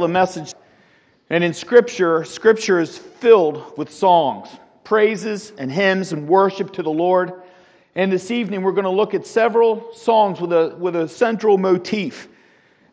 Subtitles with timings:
[0.00, 0.54] the message.
[1.28, 4.48] And in Scripture, Scripture is filled with songs,
[4.84, 7.32] praises, and hymns and worship to the Lord.
[7.94, 11.58] And this evening, we're going to look at several songs with a, with a central
[11.58, 12.28] motif.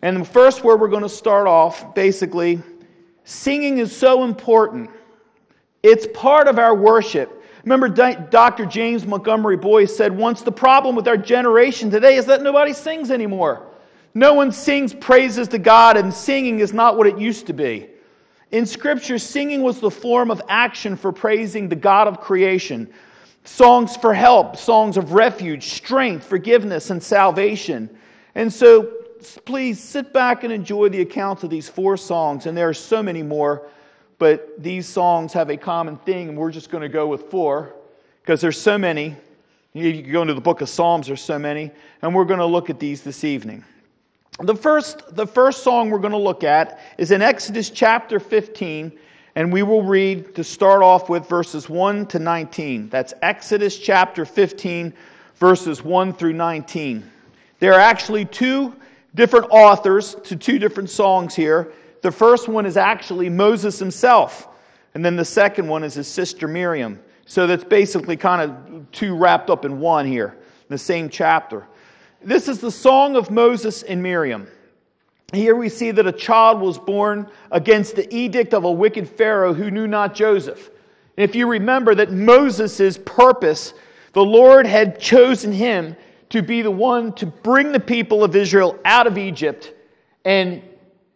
[0.01, 2.61] And the first where we're going to start off, basically,
[3.23, 4.89] singing is so important.
[5.81, 7.43] It's part of our worship.
[7.63, 8.65] Remember, Dr.
[8.65, 13.09] James Montgomery Boice said once the problem with our generation today is that nobody sings
[13.09, 13.65] anymore.
[14.13, 17.87] No one sings praises to God, and singing is not what it used to be.
[18.51, 22.91] In Scripture, singing was the form of action for praising the God of creation.
[23.43, 27.89] Songs for help, songs of refuge, strength, forgiveness, and salvation.
[28.35, 28.93] And so,
[29.45, 33.03] please sit back and enjoy the accounts of these four songs, and there are so
[33.03, 33.67] many more,
[34.17, 37.75] but these songs have a common thing, and we're just going to go with four
[38.21, 39.15] because there's so many.
[39.73, 42.45] You can go into the book of Psalms, there's so many, and we're going to
[42.45, 43.63] look at these this evening.
[44.41, 48.97] The first, the first song we're going to look at is in Exodus chapter 15,
[49.35, 52.87] and we will read to start off with verses 1 to 19.
[52.87, 54.93] That's Exodus chapter 15,
[55.35, 57.09] verses 1 through 19.
[57.59, 58.73] There are actually two
[59.13, 61.73] different authors to two different songs here.
[62.01, 64.47] The first one is actually Moses himself,
[64.93, 66.97] and then the second one is his sister Miriam.
[67.25, 71.67] So that's basically kind of two wrapped up in one here, in the same chapter.
[72.21, 74.47] This is the song of Moses and Miriam.
[75.31, 79.53] Here we see that a child was born against the edict of a wicked Pharaoh
[79.53, 80.69] who knew not Joseph.
[81.15, 83.73] And if you remember that Moses' purpose,
[84.13, 85.95] the Lord had chosen him
[86.29, 89.73] to be the one to bring the people of Israel out of Egypt.
[90.25, 90.61] And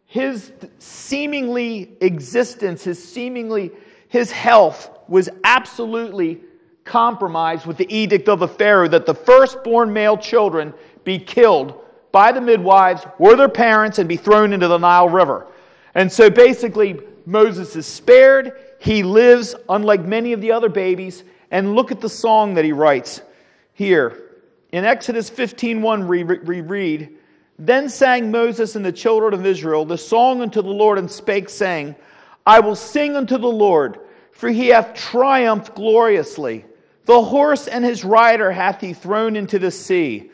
[0.06, 3.72] his seemingly existence, his seemingly,
[4.08, 6.42] his health was absolutely
[6.86, 10.73] compromised with the edict of the Pharaoh that the firstborn male children
[11.04, 11.80] be killed
[12.12, 15.48] by the midwives or their parents and be thrown into the Nile River.
[15.95, 18.54] And so basically, Moses is spared.
[18.80, 21.23] He lives unlike many of the other babies.
[21.52, 23.22] And look at the song that he writes
[23.73, 24.20] here.
[24.72, 27.10] In Exodus 15:1 we read,
[27.60, 31.50] Then sang Moses and the children of Israel the song unto the Lord and spake,
[31.50, 31.95] saying,
[32.45, 34.00] I will sing unto the Lord,
[34.32, 36.66] for he hath triumphed gloriously.
[37.06, 40.32] The horse and his rider hath he thrown into the sea.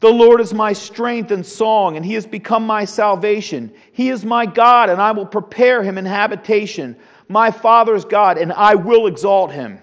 [0.00, 3.72] The Lord is my strength and song, and he has become my salvation.
[3.92, 6.96] He is my God, and I will prepare him an habitation,
[7.28, 9.80] my father's God, and I will exalt him.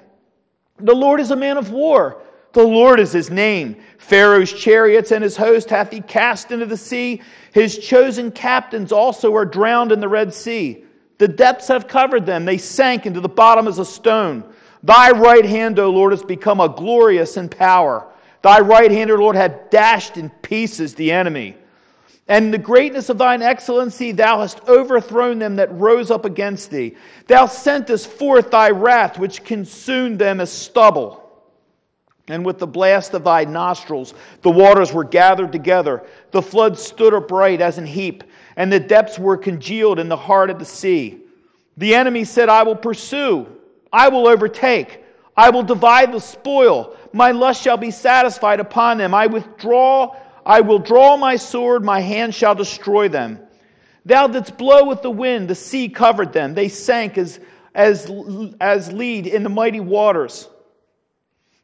[0.79, 2.21] The Lord is a man of war.
[2.53, 3.75] The Lord is his name.
[3.97, 7.21] Pharaoh's chariots and his host hath he cast into the sea.
[7.51, 10.85] His chosen captains also are drowned in the Red Sea.
[11.17, 12.45] The depths have covered them.
[12.45, 14.45] They sank into the bottom as a stone.
[14.83, 18.07] Thy right hand, O Lord, has become a glorious in power.
[18.45, 21.57] Thy right hand, O Lord, hath dashed in pieces the enemy.
[22.27, 26.69] And in the greatness of thine excellency, thou hast overthrown them that rose up against
[26.69, 26.95] thee.
[27.25, 31.27] Thou sentest forth thy wrath, which consumed them as stubble.
[32.27, 34.13] And with the blast of thy nostrils,
[34.43, 36.03] the waters were gathered together.
[36.29, 38.23] The floods stood upright as an heap,
[38.57, 41.19] and the depths were congealed in the heart of the sea.
[41.77, 43.47] The enemy said, I will pursue,
[43.91, 45.01] I will overtake.
[45.37, 46.95] I will divide the spoil.
[47.11, 49.13] My lust shall be satisfied upon them.
[49.13, 50.15] I withdraw,
[50.45, 53.39] I will draw my sword, my hand shall destroy them.
[54.05, 56.53] Thou didst blow with the wind, the sea covered them.
[56.53, 57.39] They sank as,
[57.73, 58.09] as,
[58.61, 60.47] as lead in the mighty waters.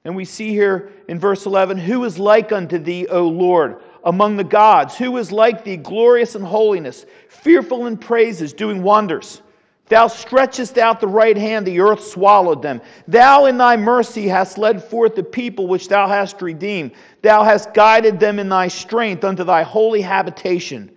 [0.04, 4.38] And we see here in verse 11, Who is like unto thee, O Lord, among
[4.38, 4.98] the gods?
[4.98, 9.42] Who is like thee, glorious in holiness, fearful in praises, doing wonders?
[9.92, 12.80] Thou stretchest out the right hand, the earth swallowed them.
[13.10, 16.92] Thou in thy mercy hast led forth the people which thou hast redeemed.
[17.22, 20.92] Thou hast guided them in thy strength unto thy holy habitation.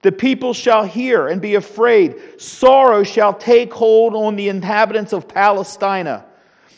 [0.00, 2.40] The people shall hear and be afraid.
[2.40, 6.24] Sorrow shall take hold on the inhabitants of Palestina.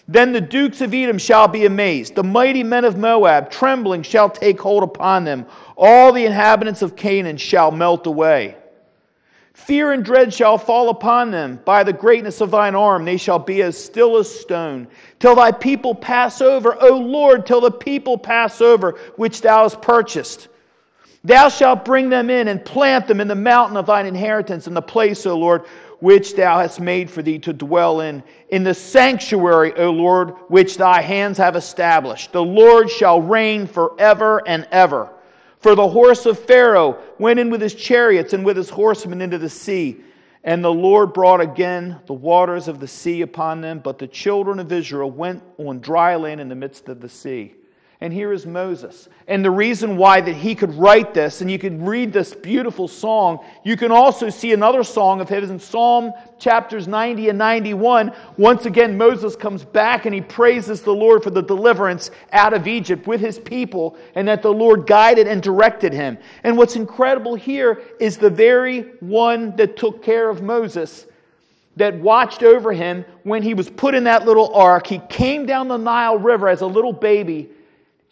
[0.09, 2.17] Then the dukes of Edom shall be amazed.
[2.17, 5.47] The mighty men of Moab, trembling, shall take hold upon them.
[5.77, 8.57] All the inhabitants of Canaan shall melt away.
[9.67, 11.61] Fear and dread shall fall upon them.
[11.65, 14.89] By the greatness of thine arm, they shall be as still as stone.
[15.19, 19.83] Till thy people pass over, O Lord, till the people pass over, which thou hast
[19.83, 20.49] purchased.
[21.23, 24.73] Thou shalt bring them in and plant them in the mountain of thine inheritance, in
[24.73, 25.67] the place, O Lord,
[26.01, 30.79] which thou hast made for thee to dwell in, in the sanctuary, O Lord, which
[30.79, 32.33] thy hands have established.
[32.33, 35.11] The Lord shall reign forever and ever.
[35.59, 39.39] For the horse of Pharaoh went in with his chariots and with his horsemen into
[39.39, 40.01] the sea.
[40.43, 44.59] And the Lord brought again the waters of the sea upon them, but the children
[44.59, 47.55] of Israel went on dry land in the midst of the sea.
[48.03, 49.11] And here is Moses.
[49.29, 52.89] And the reason why that he could write this, and you could read this beautiful
[52.89, 58.15] song, you can also see another song of his in Psalm chapters 90 and 91.
[58.39, 62.67] Once again, Moses comes back and he praises the Lord for the deliverance out of
[62.67, 66.17] Egypt with his people, and that the Lord guided and directed him.
[66.43, 71.07] And what's incredible here is the very one that took care of Moses
[71.77, 74.87] that watched over him when he was put in that little ark.
[74.87, 77.51] He came down the Nile River as a little baby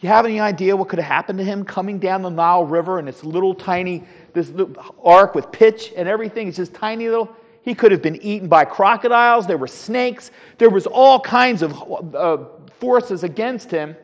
[0.00, 3.00] you have any idea what could have happened to him coming down the Nile River
[3.00, 6.48] in this little tiny, this little ark with pitch and everything?
[6.48, 7.34] It's just tiny little.
[7.62, 9.46] He could have been eaten by crocodiles.
[9.46, 10.30] There were snakes.
[10.56, 12.44] There was all kinds of uh,
[12.78, 13.96] forces against him.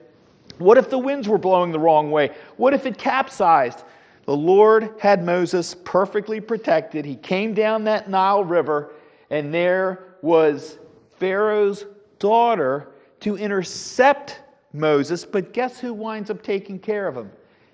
[0.58, 2.30] What if the winds were blowing the wrong way?
[2.56, 3.84] What if it capsized?
[4.26, 7.04] The Lord had Moses perfectly protected.
[7.04, 8.92] He came down that Nile River,
[9.30, 10.78] and there was
[11.18, 11.86] Pharaoh's
[12.18, 12.88] daughter
[13.20, 14.40] to intercept
[14.74, 17.30] Moses, but guess who winds up taking care of him?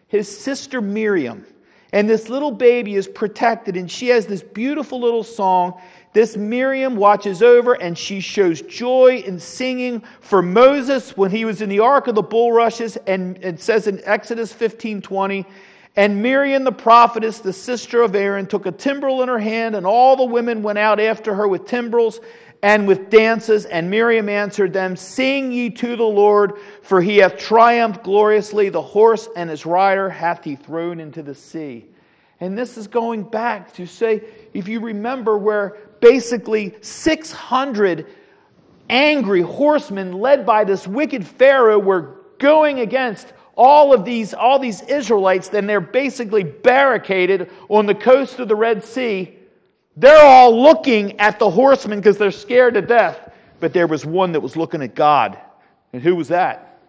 [0.06, 1.44] His sister Miriam.
[1.92, 5.80] And this little baby is protected, and she has this beautiful little song.
[6.12, 11.62] This Miriam watches over, and she shows joy in singing for Moses when he was
[11.62, 12.96] in the ark of the bulrushes.
[13.08, 15.44] And it says in Exodus 15 20,
[15.96, 19.84] and Miriam the prophetess, the sister of Aaron, took a timbrel in her hand, and
[19.84, 22.20] all the women went out after her with timbrels
[22.62, 23.64] and with dances.
[23.66, 28.68] And Miriam answered them, Sing ye to the Lord, for he hath triumphed gloriously.
[28.68, 31.86] The horse and his rider hath he thrown into the sea.
[32.40, 34.24] And this is going back to say,
[34.54, 38.06] if you remember, where basically 600
[38.88, 44.80] angry horsemen led by this wicked Pharaoh were going against all of these all these
[44.82, 49.36] Israelites then they're basically barricaded on the coast of the Red Sea
[49.96, 53.30] they're all looking at the horsemen because they're scared to death.
[53.58, 55.38] But there was one that was looking at God.
[55.92, 56.80] And who was that?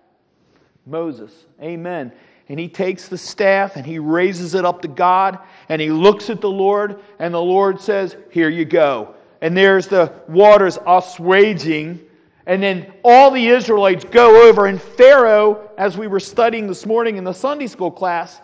[0.86, 1.32] Moses.
[1.62, 2.12] Amen.
[2.50, 5.40] And he takes the staff and he raises it up to God
[5.70, 9.16] and he looks at the Lord and the Lord says, Here you go.
[9.42, 12.00] And there's the waters assuaging.
[12.46, 17.18] And then all the Israelites go over, and Pharaoh, as we were studying this morning
[17.18, 18.42] in the Sunday school class,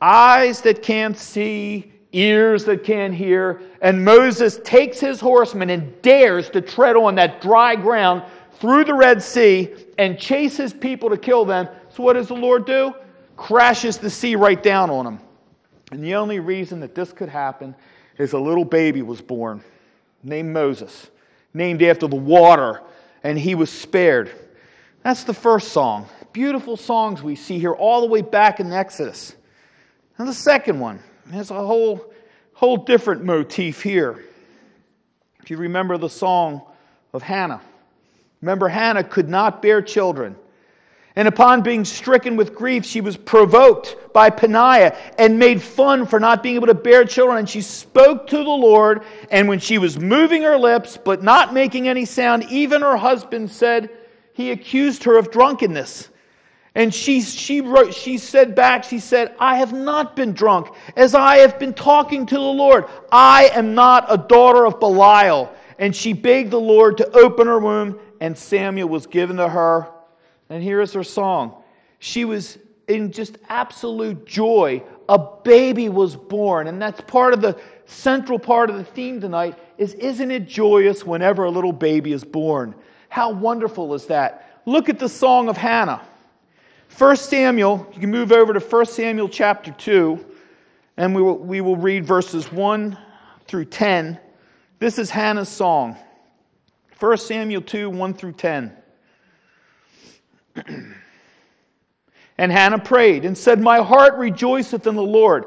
[0.00, 3.60] eyes that can't see, ears that can't hear.
[3.80, 8.22] And Moses takes his horsemen and dares to tread on that dry ground
[8.58, 11.68] through the Red Sea and chase his people to kill them.
[11.90, 12.94] So, what does the Lord do?
[13.36, 15.20] Crashes the sea right down on them.
[15.92, 17.74] And the only reason that this could happen
[18.18, 19.64] is a little baby was born
[20.22, 21.10] named Moses,
[21.54, 22.82] named after the water,
[23.24, 24.30] and he was spared.
[25.02, 26.06] That's the first song.
[26.32, 29.34] Beautiful songs we see here all the way back in Exodus.
[30.18, 32.12] And the second one, there's a whole,
[32.54, 34.24] whole different motif here.
[35.42, 36.62] If you remember the song
[37.12, 37.60] of Hannah,
[38.40, 40.36] remember Hannah could not bear children.
[41.16, 46.20] And upon being stricken with grief, she was provoked by Peninnah and made fun for
[46.20, 47.38] not being able to bear children.
[47.38, 49.02] And she spoke to the Lord.
[49.30, 53.50] And when she was moving her lips, but not making any sound, even her husband
[53.50, 53.90] said,
[54.32, 56.08] he accused her of drunkenness.
[56.74, 61.14] And she, she, wrote, she said back, she said, I have not been drunk, as
[61.14, 62.86] I have been talking to the Lord.
[63.10, 65.52] I am not a daughter of Belial.
[65.78, 69.88] And she begged the Lord to open her womb, and Samuel was given to her.
[70.48, 71.62] And here is her song.
[71.98, 74.82] She was in just absolute joy.
[75.08, 76.66] A baby was born.
[76.66, 81.04] And that's part of the central part of the theme tonight is isn't it joyous
[81.04, 82.74] whenever a little baby is born?
[83.08, 84.60] How wonderful is that?
[84.66, 86.02] Look at the song of Hannah.
[86.98, 90.24] 1 Samuel, you can move over to 1 Samuel chapter 2,
[90.96, 92.98] and we will, we will read verses 1
[93.46, 94.18] through 10.
[94.78, 95.96] This is Hannah's song.
[96.98, 98.76] 1 Samuel 2, 1 through 10.
[102.38, 105.46] and Hannah prayed and said, My heart rejoiceth in the Lord.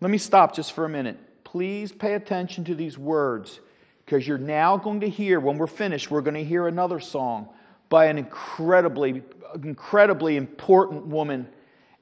[0.00, 1.18] Let me stop just for a minute.
[1.44, 3.60] Please pay attention to these words
[4.04, 7.48] because you're now going to hear, when we're finished, we're going to hear another song
[7.88, 9.22] by an incredibly
[9.62, 11.48] incredibly important woman,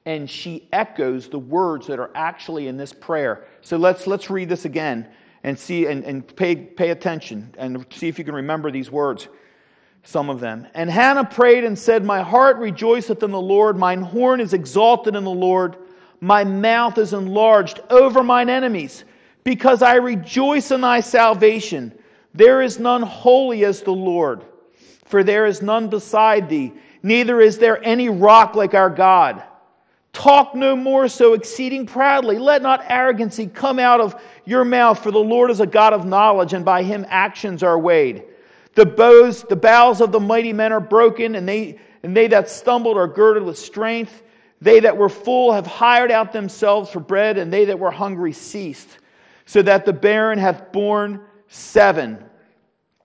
[0.05, 3.45] and she echoes the words that are actually in this prayer.
[3.61, 5.07] So let's, let's read this again
[5.43, 9.27] and see and, and pay, pay attention and see if you can remember these words,
[10.03, 10.67] some of them.
[10.73, 15.15] And Hannah prayed and said, My heart rejoiceth in the Lord, mine horn is exalted
[15.15, 15.77] in the Lord,
[16.19, 19.03] my mouth is enlarged over mine enemies,
[19.43, 21.97] because I rejoice in thy salvation.
[22.33, 24.43] There is none holy as the Lord,
[25.13, 29.43] for there is none beside thee neither is there any rock like our God.
[30.11, 32.39] Talk no more so exceeding proudly.
[32.39, 36.05] Let not arrogancy come out of your mouth, for the Lord is a God of
[36.05, 38.23] knowledge, and by him actions are weighed.
[38.73, 42.49] The bows, the bows of the mighty men are broken, and they And they that
[42.49, 44.23] stumbled are girded with strength.
[44.61, 48.33] They that were full have hired out themselves for bread, and they that were hungry
[48.33, 48.89] ceased.
[49.45, 52.23] So that the barren hath borne seven,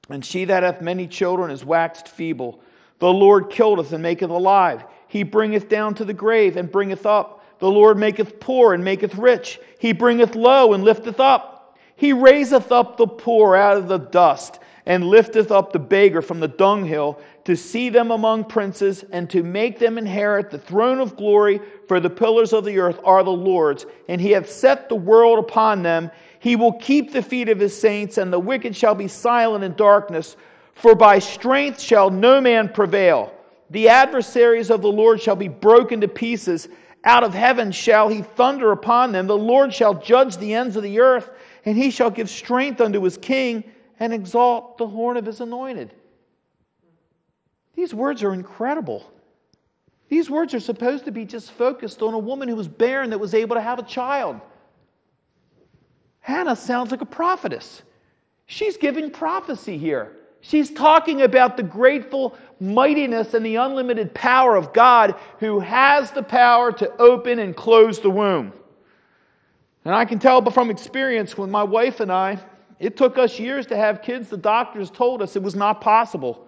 [0.09, 2.61] and she that hath many children is waxed feeble.
[2.99, 4.85] The Lord killeth and maketh alive.
[5.07, 7.45] He bringeth down to the grave and bringeth up.
[7.59, 9.61] The Lord maketh poor and maketh rich.
[9.79, 11.79] He bringeth low and lifteth up.
[11.97, 16.41] He raiseth up the poor out of the dust and lifteth up the beggar from
[16.41, 21.17] the dunghill to see them among princes and to make them inherit the throne of
[21.17, 21.61] glory.
[21.89, 25.39] For the pillars of the earth are the Lord's, and he hath set the world
[25.39, 26.11] upon them.
[26.41, 29.75] He will keep the feet of his saints, and the wicked shall be silent in
[29.75, 30.37] darkness.
[30.75, 33.35] For by strength shall no man prevail.
[33.71, 36.69] The adversaries of the Lord shall be broken to pieces.
[37.05, 39.27] Out of heaven shall he thunder upon them.
[39.27, 41.31] The Lord shall judge the ends of the earth,
[41.65, 43.65] and he shall give strength unto his king
[44.01, 45.93] and exalt the horn of his anointed.
[47.75, 49.11] These words are incredible.
[50.09, 53.19] These words are supposed to be just focused on a woman who was barren that
[53.19, 54.41] was able to have a child.
[56.29, 57.81] Hannah sounds like a prophetess.
[58.45, 60.13] She's giving prophecy here.
[60.43, 66.23] She's talking about the grateful mightiness and the unlimited power of God who has the
[66.23, 68.53] power to open and close the womb.
[69.87, 72.39] And I can tell from experience when my wife and I,
[72.79, 74.29] it took us years to have kids.
[74.29, 76.47] The doctors told us it was not possible.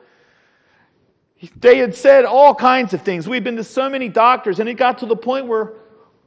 [1.57, 3.27] They had said all kinds of things.
[3.27, 5.73] We've been to so many doctors, and it got to the point where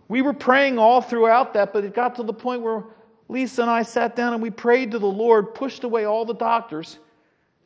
[0.07, 2.83] we were praying all throughout that, but it got to the point where
[3.29, 6.33] Lisa and I sat down and we prayed to the Lord, pushed away all the
[6.33, 6.99] doctors,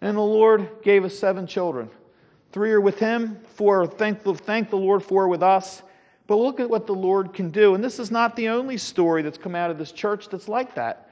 [0.01, 1.89] and the Lord gave us seven children.
[2.51, 5.81] Three are with Him, four thank the, thank the Lord for with us.
[6.27, 7.73] But look at what the Lord can do.
[7.73, 10.75] And this is not the only story that's come out of this church that's like
[10.75, 11.09] that.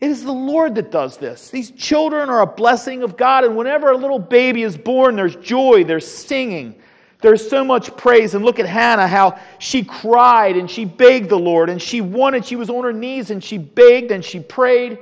[0.00, 1.50] It is the Lord that does this.
[1.50, 5.36] These children are a blessing of God, and whenever a little baby is born, there's
[5.36, 6.74] joy, there's singing,
[7.22, 8.34] there's so much praise.
[8.34, 12.44] And look at Hannah, how she cried and she begged the Lord, and she wanted,
[12.44, 14.98] she was on her knees and she begged and she prayed,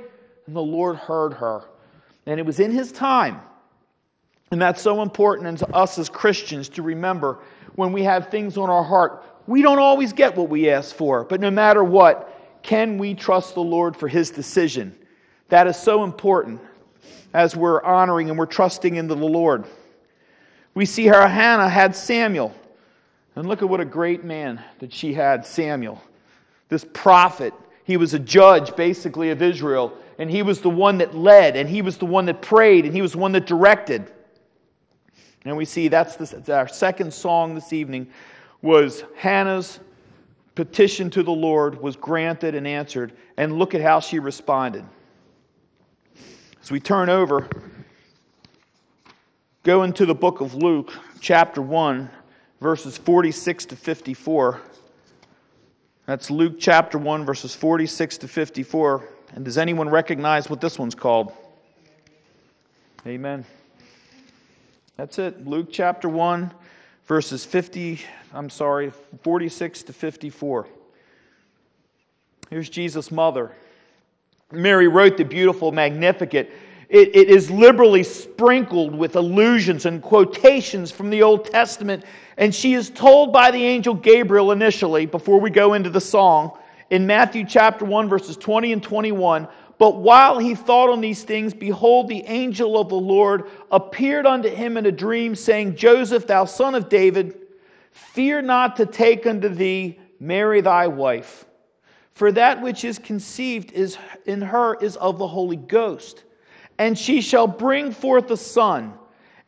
[0.47, 1.65] and the Lord heard her.
[2.25, 3.41] And it was in His time.
[4.51, 7.39] And that's so important to us as Christians to remember
[7.75, 9.23] when we have things on our heart.
[9.47, 13.55] We don't always get what we ask for, but no matter what, can we trust
[13.55, 14.95] the Lord for his decision?
[15.49, 16.61] That is so important
[17.33, 19.65] as we're honoring and we're trusting in the Lord.
[20.73, 22.55] We see how Hannah had Samuel.
[23.35, 26.01] And look at what a great man that she had, Samuel.
[26.69, 27.53] This prophet.
[27.83, 29.93] He was a judge, basically, of Israel.
[30.17, 32.93] And he was the one that led, and he was the one that prayed, and
[32.93, 34.11] he was the one that directed.
[35.45, 38.07] And we see that's, that's our second song this evening
[38.61, 39.79] was Hannah's
[40.53, 43.13] petition to the Lord was granted and answered.
[43.37, 44.85] And look at how she responded.
[46.61, 47.49] As we turn over,
[49.63, 52.09] go into the book of Luke, chapter 1,
[52.59, 54.61] verses 46 to 54.
[56.07, 59.07] That's Luke chapter 1, verses 46 to 54.
[59.33, 61.31] And does anyone recognize what this one's called?
[63.05, 63.45] Amen.
[64.97, 65.47] That's it.
[65.47, 66.51] Luke chapter 1,
[67.05, 68.01] verses 50,
[68.33, 68.91] I'm sorry,
[69.23, 70.67] 46 to 54.
[72.49, 73.51] Here's Jesus' mother.
[74.51, 76.51] Mary wrote the beautiful Magnificat.
[76.91, 82.03] It, it is liberally sprinkled with allusions and quotations from the Old Testament.
[82.35, 86.51] And she is told by the angel Gabriel initially, before we go into the song,
[86.89, 89.47] in Matthew chapter 1, verses 20 and 21.
[89.77, 94.49] But while he thought on these things, behold, the angel of the Lord appeared unto
[94.49, 97.37] him in a dream, saying, Joseph, thou son of David,
[97.91, 101.45] Fear not to take unto thee Mary thy wife,
[102.13, 106.23] for that which is conceived is in her is of the Holy Ghost.
[106.81, 108.95] And she shall bring forth a son,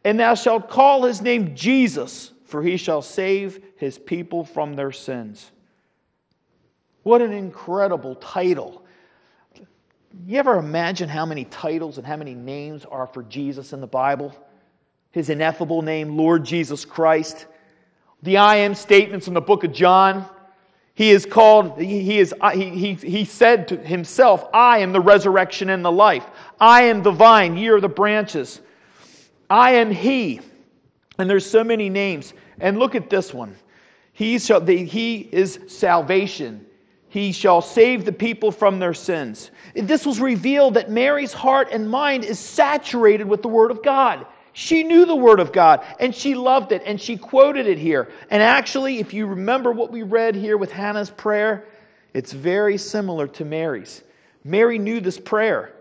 [0.04, 4.92] and thou shalt call his name Jesus, for he shall save his people from their
[4.92, 5.52] sins.
[7.02, 8.86] What an incredible title.
[10.28, 13.88] You ever imagine how many titles and how many names are for Jesus in the
[13.88, 14.32] Bible?
[15.10, 17.48] His ineffable name, Lord Jesus Christ
[18.24, 20.26] the I am statements in the book of John.
[20.96, 25.70] He is called, he, is, he, he, he said to himself, I am the resurrection
[25.70, 26.26] and the life.
[26.60, 28.62] I am the vine, ye are the branches.
[29.50, 30.40] I am he.
[31.18, 32.34] And there's so many names.
[32.60, 33.56] And look at this one.
[34.14, 36.66] He, shall, he is salvation.
[37.10, 39.50] He shall save the people from their sins.
[39.76, 44.28] This was revealed that Mary's heart and mind is saturated with the Word of God.
[44.54, 48.10] She knew the Word of God and she loved it and she quoted it here.
[48.30, 51.66] And actually, if you remember what we read here with Hannah's prayer,
[52.14, 54.04] it's very similar to Mary's.
[54.44, 55.74] Mary knew this prayer.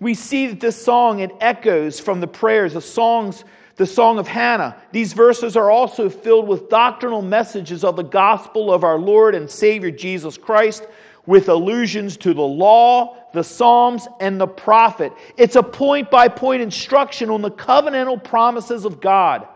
[0.00, 3.44] We see that this song, it echoes from the prayers, the songs
[3.76, 4.74] the Song of Hannah.
[4.90, 9.50] These verses are also filled with doctrinal messages of the gospel of our Lord and
[9.50, 10.86] Savior Jesus Christ,
[11.26, 15.12] with allusions to the law, the Psalms, and the prophet.
[15.36, 19.46] It's a point by point instruction on the covenantal promises of God.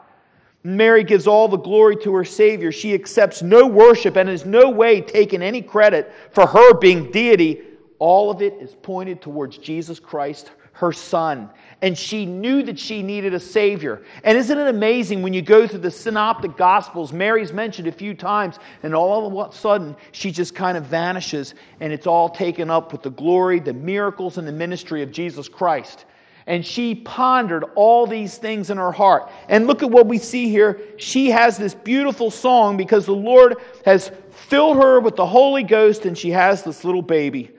[0.63, 2.71] Mary gives all the glory to her Savior.
[2.71, 7.63] She accepts no worship and is no way taken any credit for her being deity.
[7.99, 11.49] All of it is pointed towards Jesus Christ, her Son.
[11.83, 14.03] And she knew that she needed a Savior.
[14.23, 17.13] And isn't it amazing when you go through the Synoptic Gospels?
[17.13, 21.55] Mary's mentioned a few times, and all of a sudden she just kind of vanishes,
[21.81, 25.49] and it's all taken up with the glory, the miracles, and the ministry of Jesus
[25.49, 26.05] Christ
[26.47, 29.31] and she pondered all these things in her heart.
[29.49, 30.81] And look at what we see here.
[30.97, 36.07] She has this beautiful song because the Lord has filled her with the Holy Ghost,
[36.07, 37.53] and she has this little baby.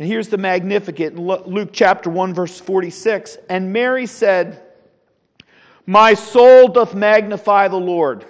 [0.00, 3.38] And here's the Magnificat Luke chapter 1, verse 46.
[3.48, 4.60] And Mary said,
[5.86, 8.24] My soul doth magnify the Lord,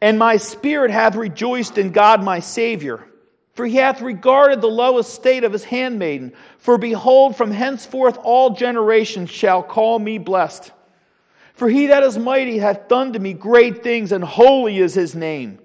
[0.00, 3.06] and my spirit hath rejoiced in God my Savior
[3.56, 6.34] for he hath regarded the low estate of his handmaiden.
[6.58, 10.72] For behold, from henceforth all generations shall call me blessed.
[11.54, 15.14] For he that is mighty hath done to me great things, and holy is his
[15.14, 15.58] name.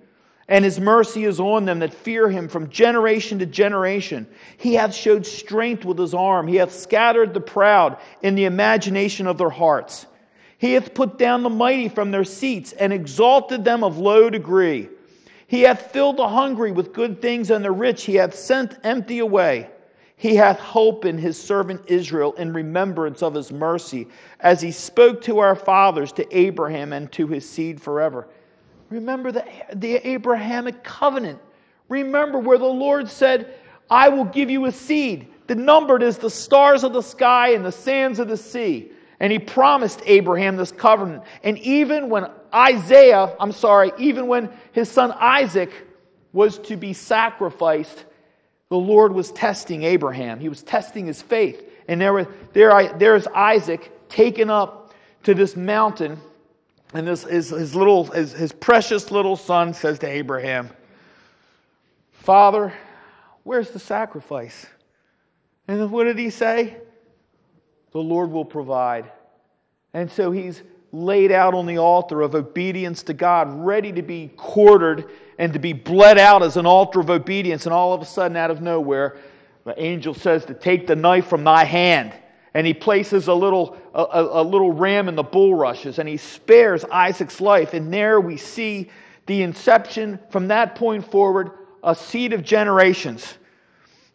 [0.52, 4.28] And his mercy is on them that fear him from generation to generation.
[4.58, 6.46] He hath showed strength with his arm.
[6.46, 10.08] He hath scattered the proud in the imagination of their hearts.
[10.58, 14.90] He hath put down the mighty from their seats, and exalted them of low degree.
[15.48, 19.20] He hath filled the hungry with good things, and the rich he hath sent empty
[19.20, 19.70] away.
[20.18, 24.10] He hath hope in his servant Israel in remembrance of his mercy,
[24.42, 28.28] as he spoke to our fathers, to Abraham, and to his seed forever.
[28.92, 31.40] Remember the, the Abrahamic covenant.
[31.90, 33.56] Remember where the Lord said,
[33.90, 37.66] I will give you a seed, the numbered as the stars of the sky and
[37.66, 38.92] the sands of the sea.
[39.20, 41.24] And he promised Abraham this covenant.
[41.44, 45.72] And even when Isaiah, I'm sorry, even when his son Isaac
[46.34, 48.06] was to be sacrificed,
[48.70, 50.40] the Lord was testing Abraham.
[50.40, 51.70] He was testing his faith.
[51.88, 54.94] And there, was, there, there's Isaac taken up
[55.24, 56.20] to this mountain.
[56.94, 60.70] And this, his, his, little, his, his precious little son says to Abraham,
[62.12, 62.74] Father,
[63.44, 64.66] where's the sacrifice?
[65.68, 66.78] And what did he say?
[67.92, 69.12] the Lord will provide.
[69.94, 74.30] And so he's laid out on the altar of obedience to God, ready to be
[74.36, 77.66] quartered and to be bled out as an altar of obedience.
[77.66, 79.18] And all of a sudden, out of nowhere,
[79.64, 82.14] the angel says to take the knife from thy hand.
[82.54, 84.06] And he places a little, a,
[84.42, 87.74] a little ram in the bulrushes and he spares Isaac's life.
[87.74, 88.90] And there we see
[89.26, 91.52] the inception from that point forward,
[91.84, 93.36] a seed of generations.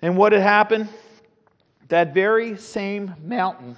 [0.03, 0.89] And what had happened?
[1.89, 3.77] That very same mountain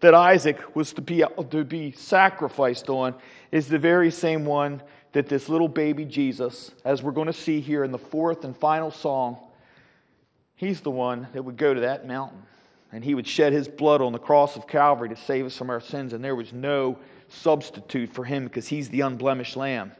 [0.00, 3.14] that Isaac was to be, to be sacrificed on
[3.50, 7.60] is the very same one that this little baby Jesus, as we're going to see
[7.60, 9.38] here in the fourth and final song,
[10.54, 12.42] he's the one that would go to that mountain
[12.96, 15.68] and he would shed his blood on the cross of Calvary to save us from
[15.68, 16.96] our sins, and there was no
[17.28, 19.92] substitute for him because he's the unblemished lamb.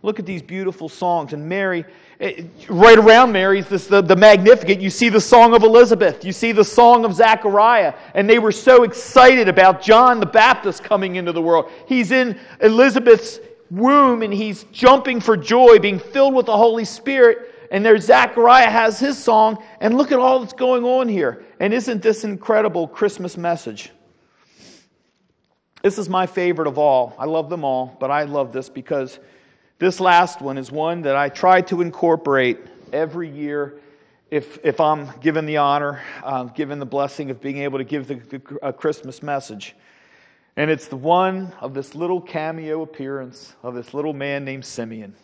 [0.00, 1.34] Look at these beautiful songs.
[1.34, 1.84] And Mary,
[2.20, 4.80] eh, right around Mary is this, the, the Magnificat.
[4.80, 6.24] You see the song of Elizabeth.
[6.24, 7.92] You see the song of Zechariah.
[8.14, 11.70] And they were so excited about John the Baptist coming into the world.
[11.86, 17.52] He's in Elizabeth's womb and he's jumping for joy, being filled with the Holy Spirit.
[17.70, 19.62] And there Zechariah has his song.
[19.80, 21.45] And look at all that's going on here.
[21.58, 23.90] And isn't this incredible Christmas message?
[25.82, 27.14] This is my favorite of all.
[27.18, 29.18] I love them all, but I love this because
[29.78, 32.58] this last one is one that I try to incorporate
[32.92, 33.78] every year
[34.30, 38.08] if, if I'm given the honor, uh, given the blessing of being able to give
[38.08, 39.76] the, the, a Christmas message.
[40.56, 45.14] And it's the one of this little cameo appearance of this little man named Simeon.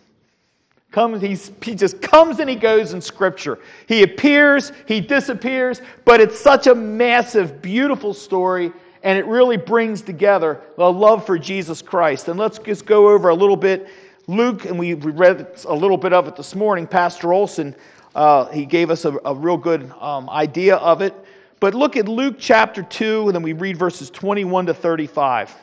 [0.93, 3.59] Comes, he's, he just comes and he goes in Scripture.
[3.89, 10.03] He appears, he disappears, but it's such a massive, beautiful story, and it really brings
[10.03, 12.29] together the love for Jesus Christ.
[12.29, 13.89] And let's just go over a little bit
[14.29, 17.75] Luke, and we read a little bit of it this morning, Pastor Olson,
[18.15, 21.13] uh, he gave us a, a real good um, idea of it.
[21.59, 25.55] But look at Luke chapter 2, and then we read verses 21 to 35.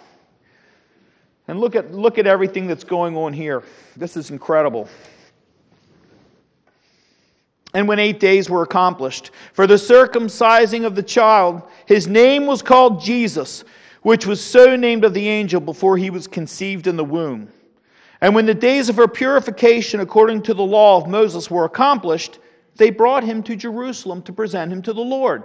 [1.47, 3.63] And look at, look at everything that's going on here.
[3.95, 4.89] This is incredible.
[7.73, 12.61] And when eight days were accomplished, for the circumcising of the child, his name was
[12.61, 13.63] called Jesus,
[14.01, 17.49] which was so named of the angel before he was conceived in the womb.
[18.21, 22.39] And when the days of her purification according to the law of Moses were accomplished,
[22.75, 25.43] they brought him to Jerusalem to present him to the Lord.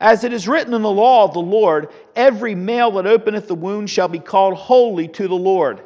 [0.00, 3.54] As it is written in the law of the Lord, every male that openeth the
[3.54, 5.82] womb shall be called holy to the Lord.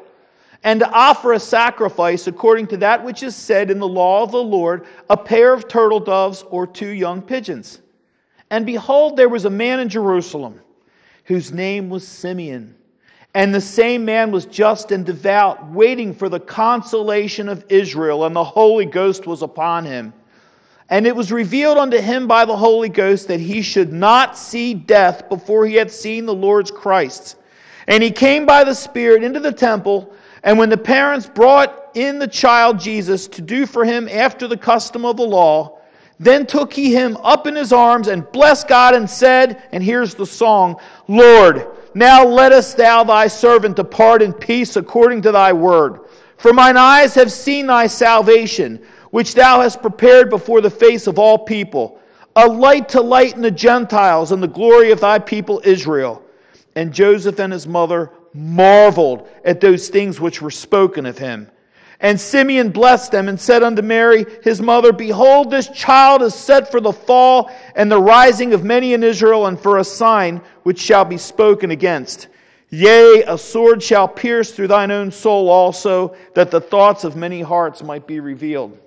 [0.64, 4.33] And to offer a sacrifice according to that which is said in the law of
[4.33, 7.81] the Lord, a pair of turtle doves or two young pigeons.
[8.51, 10.61] And behold, there was a man in Jerusalem
[11.25, 12.75] whose name was Simeon.
[13.35, 18.35] And the same man was just and devout, waiting for the consolation of Israel, and
[18.35, 20.14] the Holy Ghost was upon him.
[20.88, 24.73] And it was revealed unto him by the Holy Ghost that he should not see
[24.73, 27.37] death before he had seen the Lord's Christ.
[27.88, 30.14] And he came by the Spirit into the temple,
[30.47, 34.57] and when the parents brought in the child Jesus to do for him after the
[34.57, 35.81] custom of the law,
[36.21, 40.15] then took he him up in his arms and blessed God and said, and here's
[40.15, 46.03] the song, Lord, now lettest thou thy servant depart in peace according to thy word.
[46.37, 51.19] For mine eyes have seen thy salvation which thou hast prepared before the face of
[51.19, 51.99] all people,
[52.37, 56.23] a light to lighten the Gentiles and the glory of thy people Israel.
[56.77, 61.51] And Joseph and his mother marveled at those things which were spoken of him.
[62.01, 66.70] And Simeon blessed them and said unto Mary, his mother, Behold, this child is set
[66.70, 70.79] for the fall and the rising of many in Israel, and for a sign which
[70.79, 72.29] shall be spoken against.
[72.68, 77.40] Yea, a sword shall pierce through thine own soul also, that the thoughts of many
[77.40, 78.79] hearts might be revealed.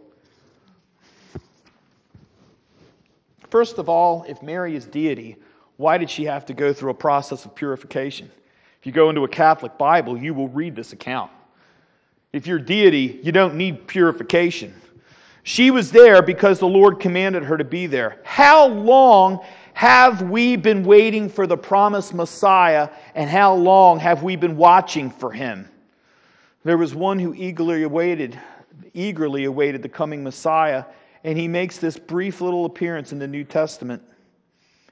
[3.49, 5.38] First of all, if Mary is deity,
[5.77, 8.29] why did she have to go through a process of purification?
[8.80, 11.32] If you go into a Catholic Bible, you will read this account.
[12.32, 14.74] If you're deity, you don't need purification.
[15.44, 18.20] She was there because the Lord commanded her to be there.
[18.24, 24.36] How long have we been waiting for the promised Messiah, and how long have we
[24.36, 25.70] been watching for him?
[26.63, 28.38] There was one who eagerly awaited,
[28.94, 30.84] eagerly awaited the coming Messiah,
[31.24, 34.04] and he makes this brief little appearance in the New Testament.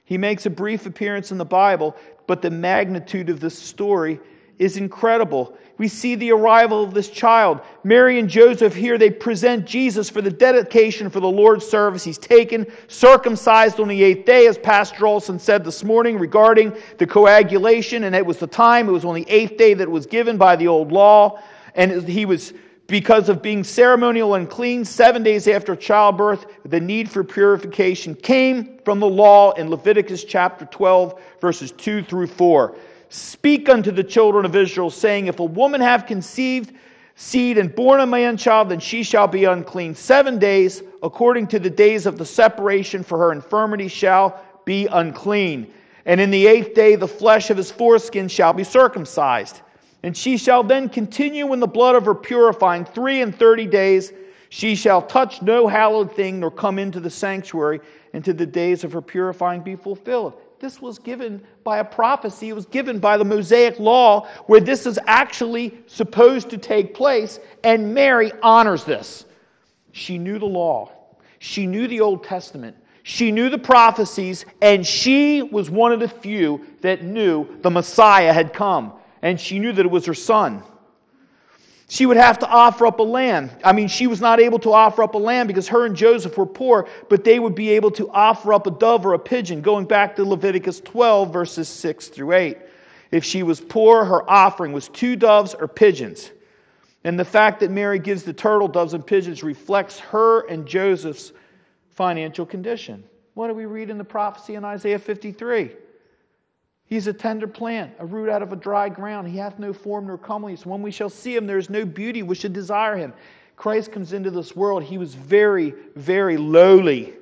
[0.04, 1.94] He makes a brief appearance in the Bible,
[2.28, 4.20] but the magnitude of this story
[4.58, 5.56] is incredible.
[5.78, 7.60] We see the arrival of this child.
[7.84, 12.04] Mary and Joseph here, they present Jesus for the dedication for the Lord's service.
[12.04, 17.06] He's taken, circumcised on the eighth day, as Pastor Olson said this morning regarding the
[17.06, 20.36] coagulation, and it was the time, it was on the eighth day that was given
[20.36, 21.40] by the old law,
[21.74, 22.52] and he was
[22.88, 28.78] because of being ceremonial and clean seven days after childbirth, the need for purification came
[28.82, 32.74] from the law in Leviticus chapter 12, verses 2 through 4.
[33.10, 36.72] Speak unto the children of Israel, saying, If a woman have conceived
[37.14, 39.94] seed and born a man child, then she shall be unclean.
[39.94, 45.70] Seven days, according to the days of the separation for her infirmity, shall be unclean.
[46.06, 49.60] And in the eighth day, the flesh of his foreskin shall be circumcised.
[50.02, 54.12] And she shall then continue in the blood of her purifying three and thirty days.
[54.48, 57.80] She shall touch no hallowed thing, nor come into the sanctuary
[58.12, 60.40] until the days of her purifying be fulfilled.
[60.60, 62.48] This was given by a prophecy.
[62.48, 67.38] It was given by the Mosaic law, where this is actually supposed to take place,
[67.62, 69.24] and Mary honors this.
[69.92, 70.90] She knew the law,
[71.38, 76.08] she knew the Old Testament, she knew the prophecies, and she was one of the
[76.08, 80.62] few that knew the Messiah had come and she knew that it was her son.
[81.90, 83.50] She would have to offer up a lamb.
[83.64, 86.36] I mean, she was not able to offer up a lamb because her and Joseph
[86.36, 89.62] were poor, but they would be able to offer up a dove or a pigeon,
[89.62, 92.58] going back to Leviticus 12, verses 6 through 8.
[93.10, 96.30] If she was poor, her offering was two doves or pigeons.
[97.04, 101.32] And the fact that Mary gives the turtle doves and pigeons reflects her and Joseph's
[101.88, 103.02] financial condition.
[103.32, 105.70] What do we read in the prophecy in Isaiah 53?
[106.88, 109.28] He's a tender plant, a root out of a dry ground.
[109.28, 110.64] He hath no form nor comeliness.
[110.64, 113.12] When we shall see him, there is no beauty which should desire him.
[113.56, 114.82] Christ comes into this world.
[114.82, 117.12] He was very, very lowly.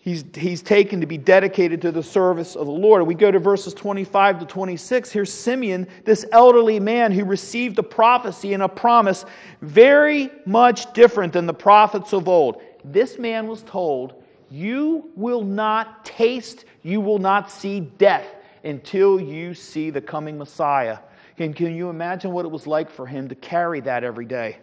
[0.00, 3.06] He's, he's taken to be dedicated to the service of the Lord.
[3.06, 5.10] We go to verses 25 to 26.
[5.10, 9.24] Here's Simeon, this elderly man who received a prophecy and a promise
[9.62, 12.60] very much different than the prophets of old.
[12.84, 18.26] This man was told you will not taste, you will not see death
[18.64, 20.98] until you see the coming Messiah.
[21.38, 24.58] And can you imagine what it was like for him to carry that every day?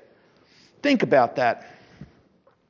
[0.81, 1.67] Think about that.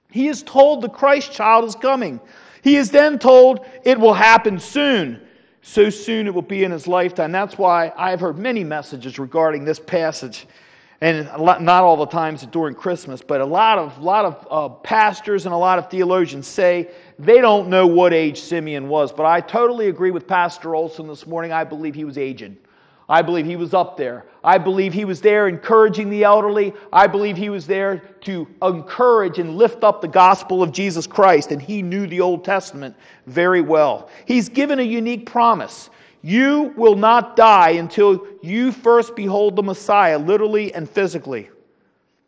[0.09, 2.19] He is told the Christ child is coming.
[2.63, 5.21] He is then told it will happen soon.
[5.61, 7.31] So soon it will be in his lifetime.
[7.31, 10.47] That's why I've heard many messages regarding this passage
[11.01, 15.47] and not all the times during Christmas, but a lot of, lot of uh, pastors
[15.47, 19.11] and a lot of theologians say they don't know what age Simeon was.
[19.11, 21.51] But I totally agree with Pastor Olson this morning.
[21.51, 22.55] I believe he was aged.
[23.09, 24.27] I believe he was up there.
[24.43, 26.71] I believe he was there encouraging the elderly.
[26.93, 31.51] I believe he was there to encourage and lift up the gospel of Jesus Christ,
[31.51, 34.07] and he knew the Old Testament very well.
[34.25, 35.89] He's given a unique promise.
[36.21, 41.49] You will not die until you first behold the Messiah, literally and physically.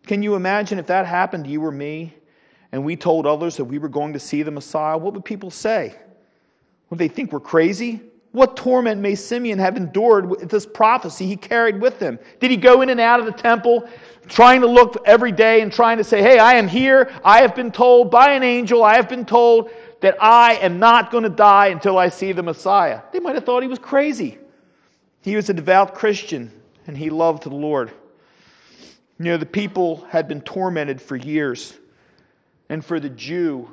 [0.07, 2.13] Can you imagine if that happened to you or me,
[2.71, 4.97] and we told others that we were going to see the Messiah?
[4.97, 5.95] What would people say?
[6.89, 8.01] Would they think we're crazy?
[8.31, 12.17] What torment may Simeon have endured with this prophecy he carried with him?
[12.39, 13.87] Did he go in and out of the temple
[14.27, 17.11] trying to look every day and trying to say, Hey, I am here.
[17.23, 19.69] I have been told by an angel, I have been told
[20.03, 22.99] that I am not going to die until I see the Messiah?
[23.13, 24.37] They might have thought he was crazy.
[25.21, 26.51] He was a devout Christian
[26.85, 27.89] and he loved the Lord.
[29.17, 31.73] You know, the people had been tormented for years.
[32.67, 33.69] And for the Jew,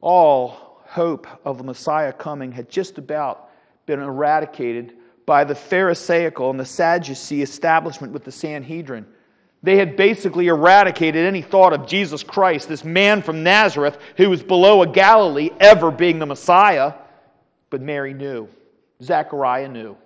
[0.00, 3.50] all hope of the Messiah coming had just about
[3.86, 4.92] been eradicated
[5.26, 9.04] by the Pharisaical and the Sadducee establishment with the Sanhedrin.
[9.62, 14.42] They had basically eradicated any thought of Jesus Christ, this man from Nazareth who was
[14.42, 16.94] below a Galilee, ever being the Messiah.
[17.70, 18.48] But Mary knew.
[19.02, 19.96] Zechariah knew.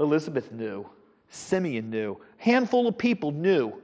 [0.00, 0.88] Elizabeth knew.
[1.30, 2.18] Simeon knew.
[2.40, 3.74] A handful of people knew.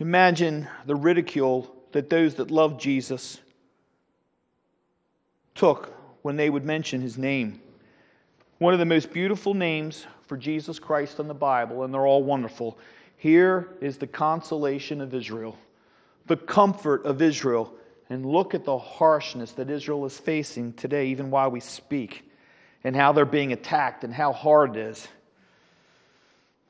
[0.00, 3.40] Imagine the ridicule that those that loved Jesus
[5.54, 5.92] took
[6.22, 7.60] when they would mention his name.
[8.58, 12.22] One of the most beautiful names for Jesus Christ in the Bible, and they're all
[12.22, 12.78] wonderful.
[13.16, 15.56] Here is the consolation of Israel,
[16.26, 17.72] the comfort of Israel.
[18.10, 22.24] And look at the harshness that Israel is facing today, even while we speak,
[22.82, 25.06] and how they're being attacked and how hard it is.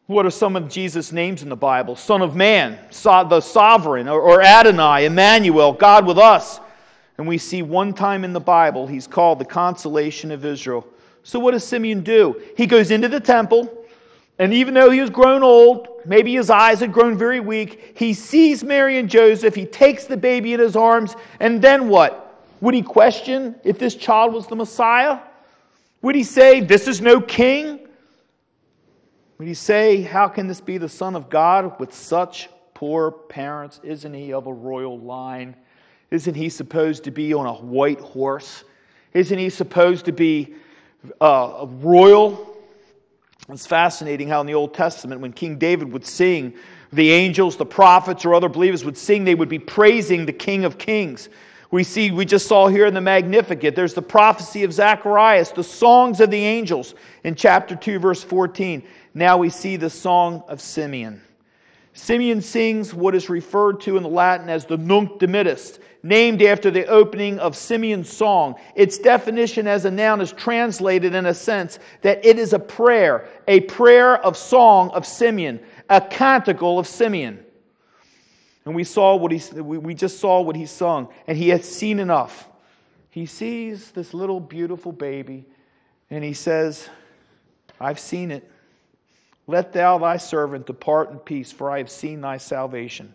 [0.06, 1.94] What are some of Jesus' names in the Bible?
[1.94, 6.58] Son of Man, the sovereign, or Adonai, Emmanuel, God with us.
[7.18, 10.86] And we see one time in the Bible he's called the consolation of Israel.
[11.28, 12.40] So what does Simeon do?
[12.56, 13.84] He goes into the temple,
[14.38, 18.14] and even though he was grown old, maybe his eyes had grown very weak, he
[18.14, 22.42] sees Mary and Joseph, he takes the baby in his arms, and then what?
[22.62, 25.18] Would he question if this child was the Messiah?
[26.00, 27.80] Would he say, This is no king?
[29.36, 33.82] Would he say, How can this be the Son of God with such poor parents?
[33.84, 35.56] Isn't he of a royal line?
[36.10, 38.64] Isn't he supposed to be on a white horse?
[39.12, 40.54] Isn't he supposed to be
[41.20, 42.56] uh, royal?
[43.48, 46.54] It's fascinating how in the Old Testament, when King David would sing,
[46.92, 50.64] the angels, the prophets, or other believers would sing, they would be praising the King
[50.64, 51.28] of Kings.
[51.70, 55.64] We see, we just saw here in the Magnificat, there's the prophecy of Zacharias, the
[55.64, 58.82] songs of the angels in chapter 2, verse 14.
[59.12, 61.20] Now we see the song of Simeon.
[61.92, 65.78] Simeon sings what is referred to in the Latin as the Nunc Dimittis,
[66.08, 68.56] named after the opening of Simeon's song.
[68.74, 73.28] Its definition as a noun is translated in a sense that it is a prayer,
[73.46, 77.44] a prayer of song of Simeon, a canticle of Simeon.
[78.64, 81.98] And we saw what he we just saw what he sung, and he had seen
[81.98, 82.48] enough.
[83.10, 85.46] He sees this little beautiful baby,
[86.10, 86.88] and he says,
[87.80, 88.50] I've seen it.
[89.46, 93.14] Let thou thy servant depart in peace, for I have seen thy salvation.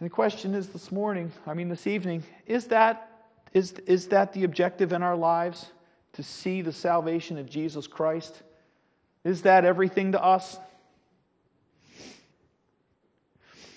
[0.00, 4.32] And the question is this morning, I mean this evening, is that, is, is that
[4.32, 5.66] the objective in our lives?
[6.14, 8.42] To see the salvation of Jesus Christ?
[9.24, 10.58] Is that everything to us?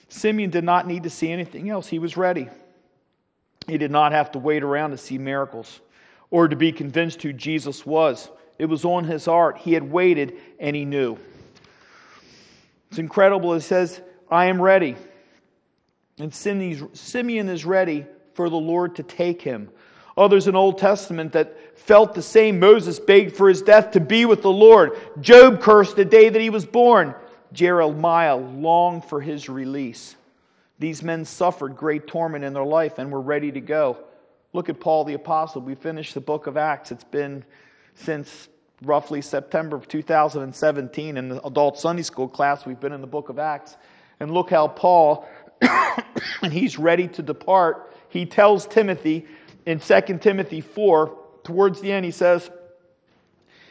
[0.07, 1.88] Simeon did not need to see anything else.
[1.88, 2.47] He was ready.
[3.67, 5.81] He did not have to wait around to see miracles
[6.31, 8.29] or to be convinced who Jesus was.
[8.57, 9.57] It was on his heart.
[9.57, 11.17] He had waited and he knew.
[12.89, 13.53] It's incredible.
[13.53, 13.99] It says,
[14.31, 14.95] I am ready.
[16.19, 19.69] And Simeon is ready for the Lord to take him.
[20.15, 22.60] Others in Old Testament that felt the same.
[22.60, 24.91] Moses begged for his death to be with the Lord.
[25.21, 27.15] Job cursed the day that he was born.
[27.52, 30.15] Jeremiah longed for his release.
[30.78, 33.97] These men suffered great torment in their life and were ready to go.
[34.54, 35.62] Look at Paul the Apostle.
[35.62, 36.91] We finished the book of Acts.
[36.91, 37.43] It's been
[37.95, 38.49] since
[38.84, 42.65] roughly September of 2017 in the adult Sunday school class.
[42.65, 43.78] We've been in the book of Acts.
[44.19, 45.28] And look how Paul,
[46.41, 49.26] and he's ready to depart, he tells Timothy
[49.65, 52.49] in 2 Timothy 4, towards the end, he says,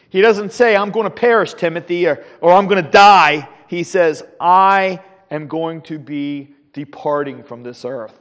[0.08, 3.48] he doesn't say, I'm going to perish, Timothy, or, or I'm going to die.
[3.66, 5.00] He says, I
[5.30, 8.18] am going to be departing from this earth.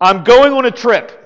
[0.00, 1.24] I'm going on a trip.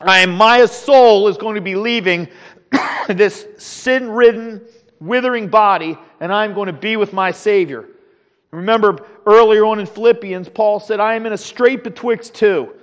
[0.00, 2.28] I am, my soul is going to be leaving
[3.08, 4.62] this sin ridden,
[5.00, 7.88] withering body, and I'm going to be with my Savior.
[8.50, 12.74] Remember earlier on in Philippians, Paul said, I am in a strait betwixt two.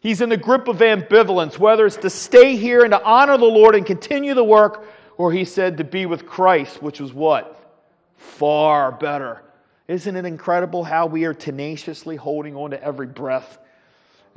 [0.00, 3.44] He's in the grip of ambivalence, whether it's to stay here and to honor the
[3.44, 7.56] Lord and continue the work, or he said to be with Christ, which was what?
[8.16, 9.42] Far better.
[9.88, 13.58] Isn't it incredible how we are tenaciously holding on to every breath?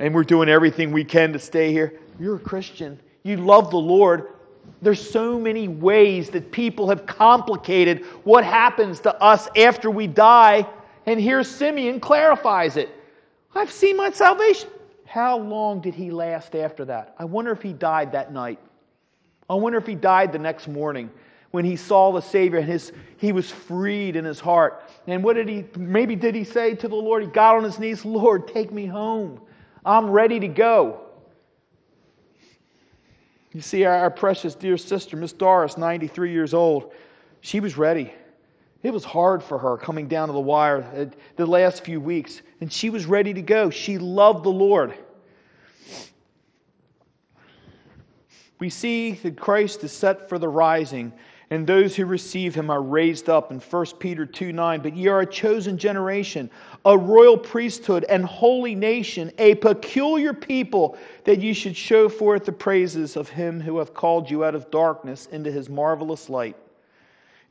[0.00, 2.00] And we're doing everything we can to stay here.
[2.18, 2.98] You're a Christian.
[3.22, 4.28] You love the Lord.
[4.80, 10.66] There's so many ways that people have complicated what happens to us after we die.
[11.06, 12.90] And here Simeon clarifies it.
[13.54, 14.70] I've seen my salvation.
[15.04, 17.14] How long did he last after that?
[17.18, 18.58] I wonder if he died that night.
[19.48, 21.10] I wonder if he died the next morning
[21.52, 24.82] when he saw the Savior and his, he was freed in his heart.
[25.06, 27.22] And what did he, maybe did he say to the Lord?
[27.22, 29.40] He got on his knees, Lord, take me home.
[29.84, 31.11] I'm ready to go.
[33.52, 36.92] You see, our, our precious dear sister, Miss Doris, 93 years old,
[37.40, 38.12] she was ready.
[38.82, 41.04] It was hard for her coming down to the wire uh,
[41.36, 43.70] the last few weeks, and she was ready to go.
[43.70, 44.94] She loved the Lord.
[48.58, 51.12] We see that Christ is set for the rising,
[51.50, 54.80] and those who receive him are raised up in 1 Peter 2 9.
[54.80, 56.50] But ye are a chosen generation,
[56.84, 62.52] a royal priesthood, and holy nation, a peculiar people, that ye should show forth the
[62.52, 66.56] praises of him who hath called you out of darkness into his marvelous light.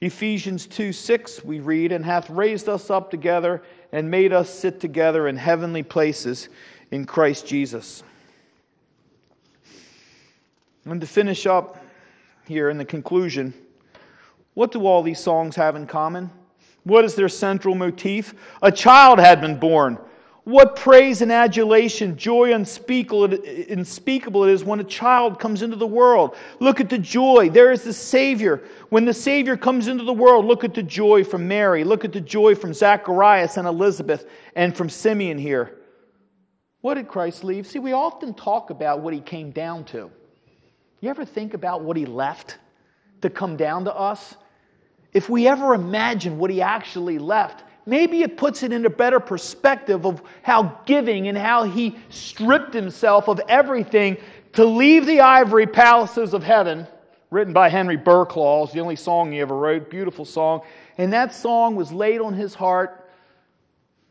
[0.02, 4.80] Ephesians 2 6, we read, and hath raised us up together and made us sit
[4.80, 6.50] together in heavenly places
[6.90, 8.04] in Christ Jesus.
[10.86, 11.78] And to finish up
[12.48, 13.54] here in the conclusion,
[14.56, 16.32] what do all these songs have in common?
[16.84, 18.34] What is their central motif?
[18.62, 19.98] A child had been born.
[20.44, 26.36] What praise and adulation, joy unspeakable, it is when a child comes into the world.
[26.60, 27.50] Look at the joy.
[27.50, 28.64] There is the Savior.
[28.90, 31.84] When the Savior comes into the world, look at the joy from Mary.
[31.84, 35.78] Look at the joy from Zacharias and Elizabeth and from Simeon here.
[36.82, 37.68] What did Christ leave?
[37.68, 40.10] See, we often talk about what he came down to.
[41.02, 42.58] You ever think about what he left
[43.22, 44.36] to come down to us?
[45.14, 50.06] If we ever imagine what he actually left, maybe it puts it into better perspective
[50.06, 54.18] of how giving and how he stripped himself of everything
[54.54, 56.88] to leave the ivory palaces of heaven,
[57.30, 60.62] written by Henry Barraclough, it's the only song he ever wrote, beautiful song.
[60.98, 63.10] And that song was laid on his heart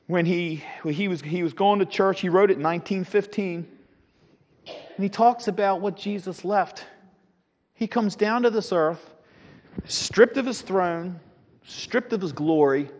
[0.06, 2.20] when he, when he, was, he was going to church.
[2.20, 3.68] He wrote it in 1915.
[4.66, 6.84] And he talks about what Jesus left.
[7.74, 9.14] He comes down to this earth,
[9.84, 11.18] stripped of his throne,
[11.64, 12.90] stripped of his glory,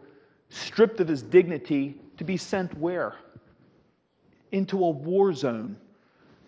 [0.49, 3.15] stripped of his dignity to be sent where?
[4.53, 5.77] Into a war zone.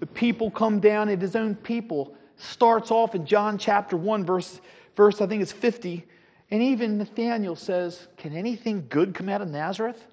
[0.00, 4.60] The people come down, and his own people starts off in John chapter 1, verse,
[4.96, 6.04] verse I think it's 50.
[6.50, 10.04] And even Nathanael says, Can anything good come out of Nazareth?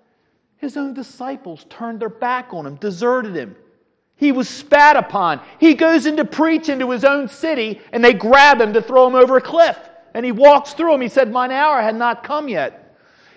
[0.57, 3.55] His own disciples turned their back on him, deserted him.
[4.15, 5.39] He was spat upon.
[5.59, 9.07] He goes in to preach into his own city, and they grab him to throw
[9.07, 9.77] him over a cliff.
[10.13, 11.01] And he walks through them.
[11.01, 12.89] He said, Mine hour had not come yet.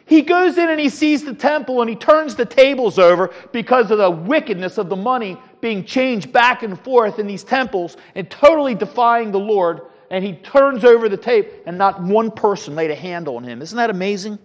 [0.04, 3.90] He goes in and he sees the temple and he turns the tables over because
[3.90, 8.28] of the wickedness of the money being changed back and forth in these temples and
[8.28, 9.82] totally defying the Lord.
[10.10, 13.62] And he turns over the tape and not one person laid a hand on him.
[13.62, 14.38] Isn't that amazing?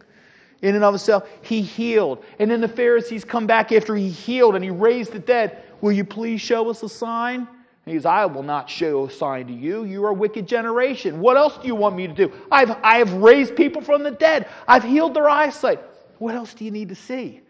[0.61, 2.23] In and of itself, he healed.
[2.39, 5.63] And then the Pharisees come back after he healed and he raised the dead.
[5.81, 7.47] Will you please show us a sign?
[7.87, 9.85] He says, I will not show a sign to you.
[9.85, 11.21] You are a wicked generation.
[11.21, 12.33] What else do you want me to do?
[12.51, 14.47] I've, I have raised people from the dead.
[14.67, 15.79] I've healed their eyesight.
[16.17, 17.41] What else do you need to see?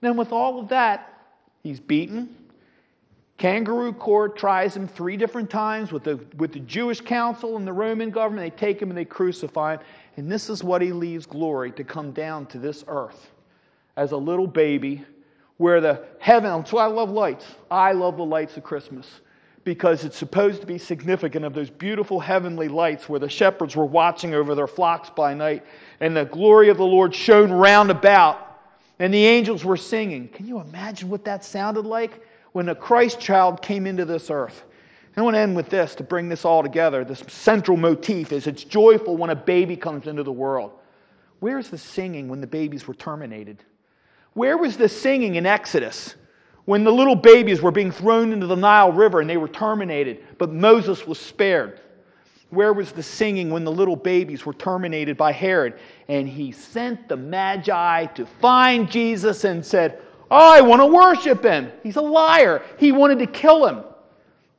[0.00, 1.14] Then, with all of that,
[1.62, 2.34] he's beaten.
[3.38, 7.72] Kangaroo court tries him three different times with the, with the Jewish council and the
[7.72, 8.52] Roman government.
[8.52, 9.80] They take him and they crucify him.
[10.16, 13.30] And this is what he leaves glory to come down to this earth
[13.96, 15.04] as a little baby
[15.58, 17.46] where the heaven, why I love lights.
[17.70, 19.06] I love the lights of Christmas
[19.64, 23.84] because it's supposed to be significant of those beautiful heavenly lights where the shepherds were
[23.84, 25.64] watching over their flocks by night
[26.00, 28.46] and the glory of the Lord shone round about
[28.98, 30.28] and the angels were singing.
[30.28, 34.64] Can you imagine what that sounded like when a Christ child came into this earth?
[35.16, 37.04] I want to end with this to bring this all together.
[37.04, 40.72] This central motif is it's joyful when a baby comes into the world.
[41.40, 43.62] Where's the singing when the babies were terminated?
[44.34, 46.14] Where was the singing in Exodus?
[46.70, 50.24] When the little babies were being thrown into the Nile River and they were terminated,
[50.38, 51.80] but Moses was spared?
[52.50, 55.80] Where was the singing when the little babies were terminated by Herod?
[56.06, 60.00] And he sent the Magi to find Jesus and said,
[60.30, 61.72] I want to worship him.
[61.82, 62.62] He's a liar.
[62.78, 63.82] He wanted to kill him.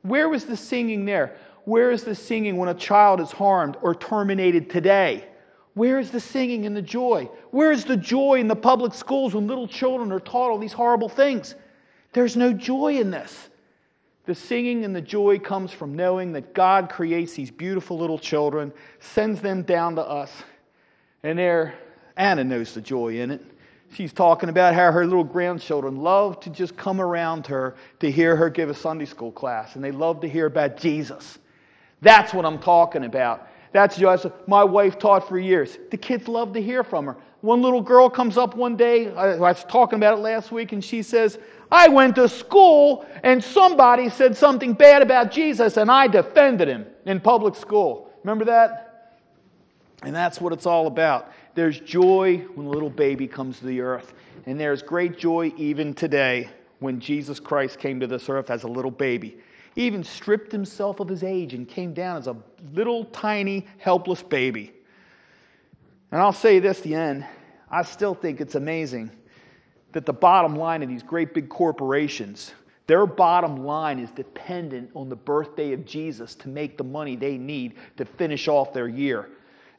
[0.02, 1.34] Where was the singing there?
[1.64, 5.24] Where is the singing when a child is harmed or terminated today?
[5.72, 7.30] Where is the singing and the joy?
[7.52, 10.74] Where is the joy in the public schools when little children are taught all these
[10.74, 11.54] horrible things?
[12.12, 13.48] There's no joy in this.
[14.24, 18.72] The singing and the joy comes from knowing that God creates these beautiful little children,
[19.00, 20.30] sends them down to us,
[21.24, 21.74] and there,
[22.16, 23.40] Anna knows the joy in it.
[23.94, 28.36] She's talking about how her little grandchildren love to just come around her to hear
[28.36, 31.38] her give a Sunday school class, and they love to hear about Jesus.
[32.00, 33.48] That's what I'm talking about.
[33.72, 35.78] That's just my wife taught for years.
[35.90, 37.16] The kids love to hear from her.
[37.40, 40.82] One little girl comes up one day, I was talking about it last week, and
[40.82, 41.38] she says,
[41.72, 46.86] I went to school and somebody said something bad about Jesus and I defended him
[47.06, 48.10] in public school.
[48.22, 49.18] Remember that?
[50.02, 51.32] And that's what it's all about.
[51.54, 54.14] There's joy when a little baby comes to the earth,
[54.46, 56.50] and there's great joy even today
[56.80, 59.38] when Jesus Christ came to this earth as a little baby.
[59.74, 62.36] He even stripped himself of his age and came down as a
[62.74, 64.72] little tiny, helpless baby.
[66.10, 67.24] And I'll say this the end
[67.70, 69.10] I still think it's amazing
[69.92, 72.52] that the bottom line of these great big corporations,
[72.86, 77.38] their bottom line is dependent on the birthday of Jesus to make the money they
[77.38, 79.28] need to finish off their year.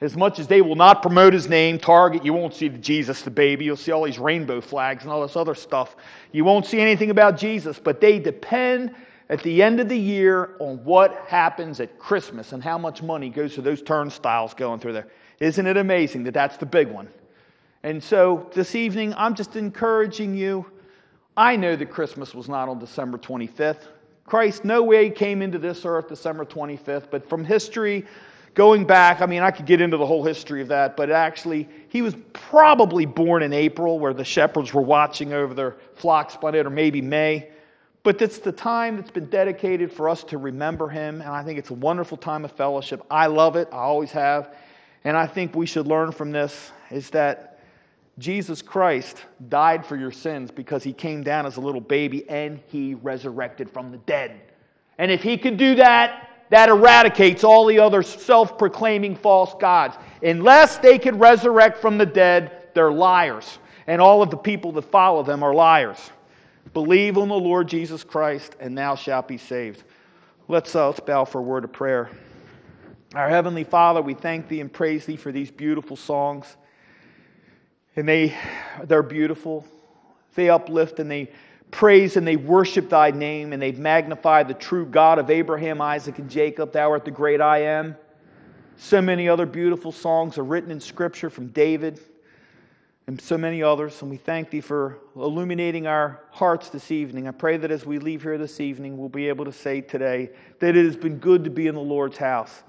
[0.01, 3.21] As much as they will not promote his name, Target, you won't see the Jesus,
[3.21, 3.65] the baby.
[3.65, 5.95] You'll see all these rainbow flags and all this other stuff.
[6.31, 8.93] You won't see anything about Jesus, but they depend
[9.29, 13.29] at the end of the year on what happens at Christmas and how much money
[13.29, 15.07] goes to those turnstiles going through there.
[15.39, 17.07] Isn't it amazing that that's the big one?
[17.83, 20.65] And so this evening, I'm just encouraging you.
[21.35, 23.87] I know that Christmas was not on December 25th.
[24.25, 28.05] Christ, no way came into this earth December 25th, but from history,
[28.53, 31.67] going back, I mean, I could get into the whole history of that, but actually,
[31.89, 36.49] he was probably born in April, where the shepherds were watching over their flocks by
[36.49, 37.49] it, or maybe May.
[38.03, 41.59] But it's the time that's been dedicated for us to remember him, and I think
[41.59, 43.01] it's a wonderful time of fellowship.
[43.11, 44.55] I love it, I always have.
[45.03, 47.52] And I think we should learn from this is that
[48.19, 52.59] Jesus Christ died for your sins because he came down as a little baby and
[52.67, 54.39] he resurrected from the dead.
[54.99, 59.97] And if he could do that, that eradicates all the other self proclaiming false gods.
[60.21, 63.57] Unless they could resurrect from the dead, they're liars.
[63.87, 66.11] And all of the people that follow them are liars.
[66.73, 69.83] Believe on the Lord Jesus Christ, and thou shalt be saved.
[70.47, 72.09] Let's, uh, let's bow for a word of prayer.
[73.15, 76.57] Our Heavenly Father, we thank Thee and praise Thee for these beautiful songs
[77.95, 78.35] and they
[78.85, 79.65] they're beautiful.
[80.35, 81.31] They uplift and they
[81.71, 86.19] praise and they worship thy name and they magnify the true God of Abraham, Isaac,
[86.19, 86.71] and Jacob.
[86.71, 87.95] Thou art the great I am.
[88.77, 91.99] So many other beautiful songs are written in Scripture from David
[93.05, 94.01] and so many others.
[94.01, 97.27] And we thank thee for illuminating our hearts this evening.
[97.27, 100.31] I pray that as we leave here this evening, we'll be able to say today
[100.59, 102.63] that it has been good to be in the Lord's house.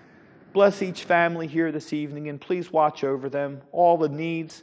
[0.52, 4.62] Bless each family here this evening and please watch over them, all the needs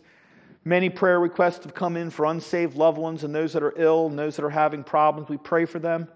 [0.64, 4.08] Many prayer requests have come in for unsaved loved ones and those that are ill
[4.08, 5.28] and those that are having problems.
[5.28, 6.08] We pray for them.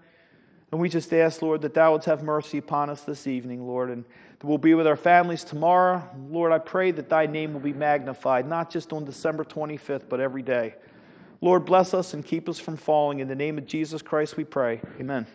[0.72, 3.90] And we just ask, Lord, that thou wouldst have mercy upon us this evening, Lord,
[3.90, 4.04] and
[4.38, 6.02] that we'll be with our families tomorrow.
[6.28, 10.20] Lord, I pray that thy name will be magnified, not just on December 25th, but
[10.20, 10.74] every day.
[11.40, 13.20] Lord, bless us and keep us from falling.
[13.20, 14.80] In the name of Jesus Christ, we pray.
[15.00, 15.26] Amen.